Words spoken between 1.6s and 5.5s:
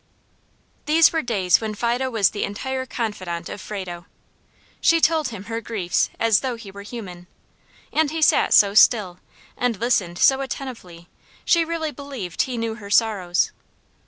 when Fido was the entire confidant of Frado. She told him